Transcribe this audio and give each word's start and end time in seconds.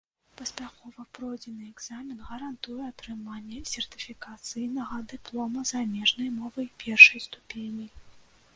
Паспяхова 0.39 1.03
пройдзены 1.17 1.65
экзамен 1.73 2.23
гарантуе 2.29 2.87
атрыманне 2.91 3.59
сертыфікацыйнага 3.73 4.95
дыплома 5.15 5.65
замежнай 5.73 6.29
мовы 6.41 6.61
першай 6.85 7.19
ступені. 7.31 7.87